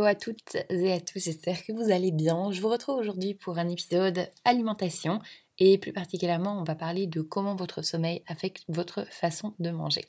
Hello 0.00 0.08
à 0.08 0.14
toutes 0.14 0.56
et 0.70 0.92
à 0.94 0.98
tous, 0.98 1.18
j'espère 1.18 1.62
que 1.62 1.72
vous 1.72 1.90
allez 1.90 2.10
bien. 2.10 2.50
Je 2.52 2.62
vous 2.62 2.70
retrouve 2.70 2.96
aujourd'hui 2.96 3.34
pour 3.34 3.58
un 3.58 3.68
épisode 3.68 4.30
alimentation 4.46 5.20
et 5.58 5.76
plus 5.76 5.92
particulièrement 5.92 6.58
on 6.58 6.64
va 6.64 6.74
parler 6.74 7.06
de 7.06 7.20
comment 7.20 7.54
votre 7.54 7.82
sommeil 7.82 8.22
affecte 8.26 8.64
votre 8.68 9.04
façon 9.10 9.52
de 9.58 9.70
manger. 9.70 10.06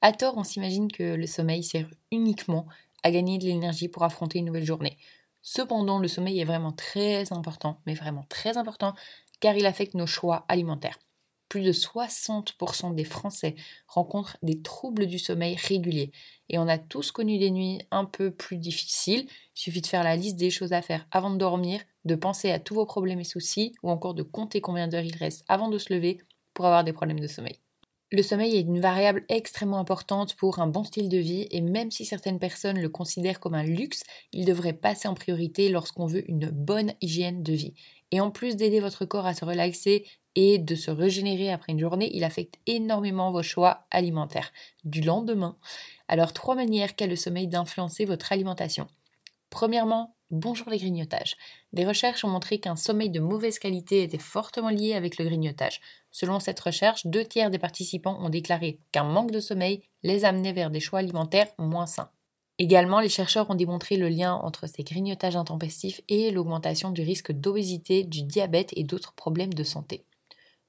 À 0.00 0.10
tort, 0.10 0.36
on 0.38 0.42
s'imagine 0.42 0.90
que 0.90 1.14
le 1.14 1.28
sommeil 1.28 1.62
sert 1.62 1.88
uniquement 2.10 2.66
à 3.04 3.12
gagner 3.12 3.38
de 3.38 3.44
l'énergie 3.44 3.86
pour 3.86 4.02
affronter 4.02 4.40
une 4.40 4.46
nouvelle 4.46 4.66
journée. 4.66 4.98
Cependant, 5.40 6.00
le 6.00 6.08
sommeil 6.08 6.40
est 6.40 6.44
vraiment 6.44 6.72
très 6.72 7.32
important, 7.32 7.78
mais 7.86 7.94
vraiment 7.94 8.26
très 8.28 8.56
important, 8.56 8.92
car 9.38 9.54
il 9.54 9.66
affecte 9.66 9.94
nos 9.94 10.08
choix 10.08 10.44
alimentaires 10.48 10.98
plus 11.52 11.60
de 11.60 11.72
60% 11.72 12.94
des 12.94 13.04
Français 13.04 13.56
rencontrent 13.86 14.38
des 14.42 14.62
troubles 14.62 15.06
du 15.06 15.18
sommeil 15.18 15.54
réguliers. 15.54 16.10
Et 16.48 16.56
on 16.56 16.66
a 16.66 16.78
tous 16.78 17.12
connu 17.12 17.38
des 17.38 17.50
nuits 17.50 17.78
un 17.90 18.06
peu 18.06 18.30
plus 18.30 18.56
difficiles. 18.56 19.26
Il 19.28 19.60
suffit 19.60 19.82
de 19.82 19.86
faire 19.86 20.02
la 20.02 20.16
liste 20.16 20.36
des 20.36 20.48
choses 20.48 20.72
à 20.72 20.80
faire 20.80 21.06
avant 21.10 21.30
de 21.30 21.36
dormir, 21.36 21.82
de 22.06 22.14
penser 22.14 22.50
à 22.50 22.58
tous 22.58 22.74
vos 22.74 22.86
problèmes 22.86 23.20
et 23.20 23.24
soucis, 23.24 23.74
ou 23.82 23.90
encore 23.90 24.14
de 24.14 24.22
compter 24.22 24.62
combien 24.62 24.88
d'heures 24.88 25.04
il 25.04 25.14
reste 25.14 25.44
avant 25.46 25.68
de 25.68 25.76
se 25.76 25.92
lever 25.92 26.22
pour 26.54 26.64
avoir 26.64 26.84
des 26.84 26.94
problèmes 26.94 27.20
de 27.20 27.26
sommeil. 27.26 27.58
Le 28.12 28.22
sommeil 28.22 28.56
est 28.56 28.60
une 28.60 28.78
variable 28.78 29.24
extrêmement 29.30 29.78
importante 29.78 30.34
pour 30.34 30.58
un 30.58 30.66
bon 30.66 30.84
style 30.84 31.08
de 31.08 31.16
vie 31.16 31.48
et 31.50 31.62
même 31.62 31.90
si 31.90 32.04
certaines 32.04 32.38
personnes 32.38 32.78
le 32.78 32.90
considèrent 32.90 33.40
comme 33.40 33.54
un 33.54 33.62
luxe, 33.62 34.02
il 34.32 34.44
devrait 34.44 34.74
passer 34.74 35.08
en 35.08 35.14
priorité 35.14 35.70
lorsqu'on 35.70 36.04
veut 36.04 36.30
une 36.30 36.50
bonne 36.50 36.92
hygiène 37.00 37.42
de 37.42 37.54
vie. 37.54 37.72
Et 38.10 38.20
en 38.20 38.30
plus 38.30 38.56
d'aider 38.56 38.80
votre 38.80 39.06
corps 39.06 39.24
à 39.24 39.32
se 39.32 39.46
relaxer 39.46 40.04
et 40.34 40.58
de 40.58 40.74
se 40.74 40.90
régénérer 40.90 41.50
après 41.50 41.72
une 41.72 41.80
journée, 41.80 42.14
il 42.14 42.22
affecte 42.22 42.56
énormément 42.66 43.32
vos 43.32 43.42
choix 43.42 43.86
alimentaires 43.90 44.52
du 44.84 45.00
lendemain. 45.00 45.56
Alors, 46.06 46.34
trois 46.34 46.54
manières 46.54 46.94
qu'a 46.94 47.06
le 47.06 47.16
sommeil 47.16 47.48
d'influencer 47.48 48.04
votre 48.04 48.30
alimentation. 48.30 48.88
Premièrement, 49.48 50.14
bonjour 50.32 50.70
les 50.70 50.78
grignotages. 50.78 51.36
Des 51.72 51.86
recherches 51.86 52.24
ont 52.24 52.28
montré 52.28 52.58
qu'un 52.58 52.74
sommeil 52.74 53.10
de 53.10 53.20
mauvaise 53.20 53.58
qualité 53.58 54.02
était 54.02 54.18
fortement 54.18 54.70
lié 54.70 54.94
avec 54.94 55.18
le 55.18 55.26
grignotage. 55.26 55.80
Selon 56.10 56.40
cette 56.40 56.58
recherche, 56.58 57.06
deux 57.06 57.24
tiers 57.24 57.50
des 57.50 57.58
participants 57.58 58.18
ont 58.20 58.30
déclaré 58.30 58.80
qu'un 58.90 59.04
manque 59.04 59.30
de 59.30 59.40
sommeil 59.40 59.82
les 60.02 60.24
amenait 60.24 60.52
vers 60.52 60.70
des 60.70 60.80
choix 60.80 60.98
alimentaires 60.98 61.52
moins 61.58 61.86
sains. 61.86 62.10
Également, 62.58 63.00
les 63.00 63.08
chercheurs 63.08 63.50
ont 63.50 63.54
démontré 63.54 63.96
le 63.96 64.08
lien 64.08 64.34
entre 64.34 64.66
ces 64.66 64.84
grignotages 64.84 65.36
intempestifs 65.36 66.00
et 66.08 66.30
l'augmentation 66.30 66.90
du 66.90 67.02
risque 67.02 67.32
d'obésité, 67.32 68.02
du 68.02 68.22
diabète 68.22 68.70
et 68.76 68.84
d'autres 68.84 69.14
problèmes 69.14 69.54
de 69.54 69.64
santé. 69.64 70.06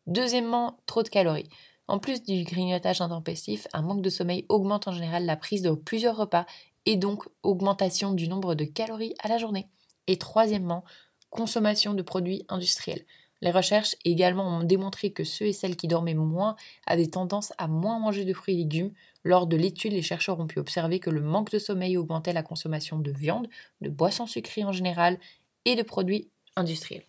Deuxièmement, 0.07 0.77
trop 0.85 1.03
de 1.03 1.09
calories. 1.09 1.49
En 1.87 1.99
plus 1.99 2.23
du 2.23 2.43
grignotage 2.43 3.01
intempestif, 3.01 3.67
un 3.73 3.81
manque 3.81 4.01
de 4.01 4.09
sommeil 4.09 4.45
augmente 4.49 4.87
en 4.87 4.93
général 4.93 5.25
la 5.25 5.35
prise 5.35 5.61
de 5.61 5.71
plusieurs 5.71 6.15
repas 6.15 6.45
et 6.85 6.97
donc 6.97 7.27
augmentation 7.43 8.13
du 8.13 8.27
nombre 8.27 8.55
de 8.55 8.65
calories 8.65 9.15
à 9.19 9.27
la 9.27 9.37
journée. 9.37 9.67
Et 10.07 10.17
troisièmement, 10.17 10.83
consommation 11.29 11.93
de 11.93 12.01
produits 12.01 12.45
industriels. 12.49 13.05
Les 13.41 13.51
recherches 13.51 13.95
également 14.05 14.59
ont 14.59 14.63
démontré 14.63 15.11
que 15.11 15.25
ceux 15.25 15.47
et 15.47 15.53
celles 15.53 15.75
qui 15.75 15.89
dormaient 15.89 16.13
moins 16.13 16.55
avaient 16.87 17.07
tendance 17.07 17.51
à 17.57 17.67
moins 17.67 17.99
manger 17.99 18.23
de 18.23 18.33
fruits 18.33 18.53
et 18.53 18.57
légumes. 18.57 18.93
Lors 19.25 19.47
de 19.47 19.57
l'étude, 19.57 19.91
les 19.91 20.01
chercheurs 20.01 20.39
ont 20.39 20.47
pu 20.47 20.59
observer 20.59 20.99
que 20.99 21.09
le 21.09 21.21
manque 21.21 21.51
de 21.51 21.59
sommeil 21.59 21.97
augmentait 21.97 22.31
la 22.31 22.43
consommation 22.43 22.99
de 22.99 23.11
viande, 23.11 23.49
de 23.81 23.89
boissons 23.89 24.27
sucrées 24.27 24.63
en 24.63 24.71
général 24.71 25.19
et 25.65 25.75
de 25.75 25.83
produits 25.83 26.29
industriels. 26.55 27.05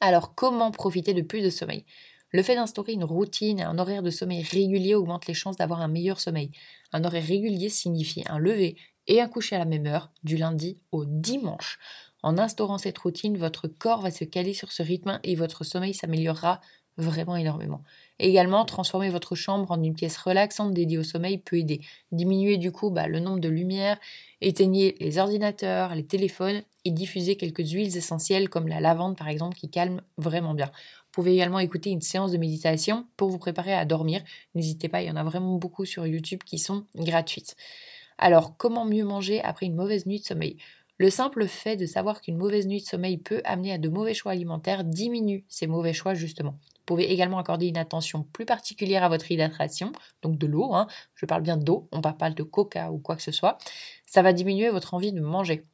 Alors 0.00 0.34
comment 0.34 0.70
profiter 0.70 1.14
de 1.14 1.22
plus 1.22 1.42
de 1.42 1.50
sommeil? 1.50 1.84
Le 2.32 2.42
fait 2.42 2.54
d'instaurer 2.54 2.92
une 2.92 3.04
routine 3.04 3.58
et 3.58 3.64
un 3.64 3.78
horaire 3.78 4.02
de 4.02 4.10
sommeil 4.10 4.42
régulier 4.42 4.94
augmente 4.94 5.26
les 5.26 5.34
chances 5.34 5.56
d'avoir 5.56 5.80
un 5.80 5.88
meilleur 5.88 6.20
sommeil. 6.20 6.50
Un 6.92 7.04
horaire 7.04 7.26
régulier 7.26 7.68
signifie 7.68 8.24
un 8.28 8.38
lever 8.38 8.76
et 9.06 9.20
un 9.20 9.28
coucher 9.28 9.56
à 9.56 9.58
la 9.58 9.64
même 9.64 9.86
heure, 9.86 10.10
du 10.22 10.36
lundi 10.36 10.78
au 10.92 11.04
dimanche. 11.04 11.78
En 12.22 12.38
instaurant 12.38 12.78
cette 12.78 12.98
routine, 12.98 13.36
votre 13.36 13.66
corps 13.66 14.02
va 14.02 14.10
se 14.10 14.24
caler 14.24 14.54
sur 14.54 14.70
ce 14.70 14.82
rythme 14.82 15.18
et 15.24 15.34
votre 15.34 15.64
sommeil 15.64 15.94
s'améliorera 15.94 16.60
vraiment 16.96 17.36
énormément. 17.36 17.82
Également, 18.18 18.64
transformer 18.64 19.08
votre 19.08 19.34
chambre 19.34 19.70
en 19.70 19.82
une 19.82 19.94
pièce 19.94 20.18
relaxante 20.18 20.74
dédiée 20.74 20.98
au 20.98 21.02
sommeil 21.02 21.38
peut 21.38 21.56
aider. 21.56 21.80
Diminuer 22.12 22.58
du 22.58 22.72
coup 22.72 22.90
bah, 22.90 23.08
le 23.08 23.20
nombre 23.20 23.40
de 23.40 23.48
lumières, 23.48 23.98
éteignez 24.40 24.96
les 25.00 25.18
ordinateurs, 25.18 25.94
les 25.94 26.04
téléphones 26.06 26.62
et 26.84 26.90
diffusez 26.90 27.36
quelques 27.36 27.70
huiles 27.70 27.96
essentielles 27.96 28.48
comme 28.48 28.68
la 28.68 28.80
lavande 28.80 29.16
par 29.16 29.28
exemple 29.28 29.56
qui 29.56 29.70
calme 29.70 30.02
vraiment 30.18 30.54
bien. 30.54 30.70
Vous 31.10 31.22
pouvez 31.22 31.34
également 31.34 31.58
écouter 31.58 31.90
une 31.90 32.00
séance 32.00 32.30
de 32.30 32.38
méditation 32.38 33.04
pour 33.16 33.30
vous 33.30 33.38
préparer 33.38 33.74
à 33.74 33.84
dormir. 33.84 34.22
N'hésitez 34.54 34.88
pas, 34.88 35.02
il 35.02 35.08
y 35.08 35.10
en 35.10 35.16
a 35.16 35.24
vraiment 35.24 35.56
beaucoup 35.56 35.84
sur 35.84 36.06
YouTube 36.06 36.44
qui 36.46 36.56
sont 36.56 36.86
gratuites. 36.94 37.56
Alors, 38.16 38.56
comment 38.56 38.84
mieux 38.84 39.04
manger 39.04 39.42
après 39.42 39.66
une 39.66 39.74
mauvaise 39.74 40.06
nuit 40.06 40.20
de 40.20 40.24
sommeil? 40.24 40.56
Le 40.98 41.10
simple 41.10 41.48
fait 41.48 41.76
de 41.76 41.86
savoir 41.86 42.20
qu'une 42.20 42.36
mauvaise 42.36 42.68
nuit 42.68 42.80
de 42.82 42.86
sommeil 42.86 43.18
peut 43.18 43.40
amener 43.44 43.72
à 43.72 43.78
de 43.78 43.88
mauvais 43.88 44.14
choix 44.14 44.30
alimentaires 44.30 44.84
diminue 44.84 45.44
ces 45.48 45.66
mauvais 45.66 45.94
choix 45.94 46.14
justement. 46.14 46.52
Vous 46.52 46.84
pouvez 46.84 47.10
également 47.10 47.38
accorder 47.38 47.66
une 47.66 47.78
attention 47.78 48.22
plus 48.22 48.44
particulière 48.44 49.02
à 49.02 49.08
votre 49.08 49.32
hydratation, 49.32 49.90
donc 50.22 50.38
de 50.38 50.46
l'eau, 50.46 50.74
hein. 50.74 50.86
je 51.16 51.26
parle 51.26 51.42
bien 51.42 51.56
d'eau, 51.56 51.88
on 51.90 51.96
ne 51.96 52.02
parle 52.02 52.18
pas 52.18 52.30
de 52.30 52.42
coca 52.44 52.92
ou 52.92 52.98
quoi 52.98 53.16
que 53.16 53.22
ce 53.22 53.32
soit. 53.32 53.58
Ça 54.06 54.22
va 54.22 54.32
diminuer 54.32 54.70
votre 54.70 54.94
envie 54.94 55.12
de 55.12 55.20
manger. 55.20 55.64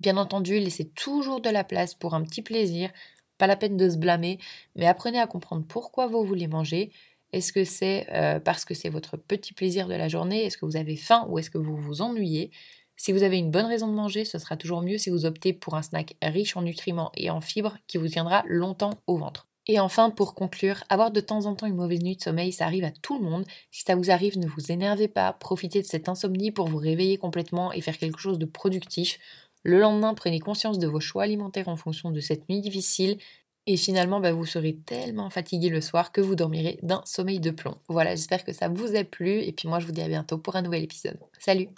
Bien 0.00 0.16
entendu, 0.16 0.58
laissez 0.58 0.88
toujours 0.88 1.40
de 1.40 1.50
la 1.50 1.64
place 1.64 1.92
pour 1.92 2.14
un 2.14 2.22
petit 2.22 2.40
plaisir, 2.40 2.90
pas 3.38 3.46
la 3.46 3.56
peine 3.56 3.76
de 3.76 3.88
se 3.88 3.96
blâmer, 3.96 4.38
mais 4.76 4.86
apprenez 4.86 5.20
à 5.20 5.26
comprendre 5.26 5.64
pourquoi 5.66 6.06
vous 6.06 6.24
voulez 6.24 6.48
manger. 6.48 6.90
Est-ce 7.32 7.52
que 7.52 7.64
c'est 7.64 8.06
euh, 8.12 8.40
parce 8.40 8.64
que 8.64 8.74
c'est 8.74 8.88
votre 8.88 9.16
petit 9.16 9.52
plaisir 9.52 9.86
de 9.88 9.94
la 9.94 10.08
journée? 10.08 10.44
Est-ce 10.44 10.58
que 10.58 10.66
vous 10.66 10.76
avez 10.76 10.96
faim 10.96 11.26
ou 11.28 11.38
est-ce 11.38 11.50
que 11.50 11.58
vous 11.58 11.76
vous 11.76 12.02
ennuyez? 12.02 12.50
Si 12.96 13.12
vous 13.12 13.22
avez 13.22 13.38
une 13.38 13.50
bonne 13.50 13.66
raison 13.66 13.86
de 13.86 13.92
manger, 13.92 14.24
ce 14.24 14.38
sera 14.38 14.56
toujours 14.56 14.82
mieux 14.82 14.98
si 14.98 15.08
vous 15.10 15.24
optez 15.24 15.52
pour 15.52 15.74
un 15.74 15.82
snack 15.82 16.16
riche 16.20 16.56
en 16.56 16.62
nutriments 16.62 17.12
et 17.16 17.30
en 17.30 17.40
fibres 17.40 17.76
qui 17.86 17.96
vous 17.96 18.08
tiendra 18.08 18.42
longtemps 18.46 18.98
au 19.06 19.16
ventre. 19.16 19.46
Et 19.68 19.78
enfin, 19.78 20.08
pour 20.10 20.34
conclure, 20.34 20.82
avoir 20.88 21.10
de 21.10 21.20
temps 21.20 21.44
en 21.44 21.54
temps 21.54 21.66
une 21.66 21.76
mauvaise 21.76 22.02
nuit 22.02 22.16
de 22.16 22.22
sommeil, 22.22 22.52
ça 22.52 22.64
arrive 22.64 22.84
à 22.84 22.90
tout 22.90 23.18
le 23.18 23.24
monde. 23.24 23.44
Si 23.70 23.84
ça 23.86 23.94
vous 23.94 24.10
arrive, 24.10 24.38
ne 24.38 24.48
vous 24.48 24.72
énervez 24.72 25.08
pas, 25.08 25.34
profitez 25.34 25.82
de 25.82 25.86
cette 25.86 26.08
insomnie 26.08 26.50
pour 26.50 26.68
vous 26.68 26.78
réveiller 26.78 27.18
complètement 27.18 27.70
et 27.72 27.82
faire 27.82 27.98
quelque 27.98 28.18
chose 28.18 28.38
de 28.38 28.46
productif. 28.46 29.18
Le 29.64 29.78
lendemain, 29.78 30.14
prenez 30.14 30.40
conscience 30.40 30.78
de 30.78 30.86
vos 30.86 31.00
choix 31.00 31.24
alimentaires 31.24 31.68
en 31.68 31.76
fonction 31.76 32.10
de 32.10 32.20
cette 32.20 32.48
nuit 32.48 32.60
difficile. 32.60 33.18
Et 33.66 33.76
finalement, 33.76 34.20
bah, 34.20 34.32
vous 34.32 34.46
serez 34.46 34.76
tellement 34.76 35.28
fatigué 35.30 35.68
le 35.68 35.82
soir 35.82 36.10
que 36.10 36.22
vous 36.22 36.34
dormirez 36.34 36.78
d'un 36.82 37.02
sommeil 37.04 37.38
de 37.40 37.50
plomb. 37.50 37.76
Voilà, 37.88 38.16
j'espère 38.16 38.44
que 38.44 38.52
ça 38.52 38.68
vous 38.68 38.96
a 38.96 39.04
plu. 39.04 39.40
Et 39.42 39.52
puis 39.52 39.68
moi, 39.68 39.78
je 39.78 39.86
vous 39.86 39.92
dis 39.92 40.00
à 40.00 40.08
bientôt 40.08 40.38
pour 40.38 40.56
un 40.56 40.62
nouvel 40.62 40.84
épisode. 40.84 41.18
Salut 41.38 41.68